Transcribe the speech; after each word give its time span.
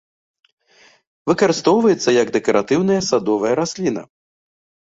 Выкарыстоўваецца, 1.31 2.09
як 2.21 2.27
дэкаратыўная 2.39 3.01
садовая 3.11 3.53
расліна. 3.61 4.01